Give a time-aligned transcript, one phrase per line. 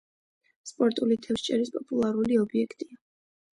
[0.69, 3.01] სპორტული თევზჭერის პოპულარული ობიექტია.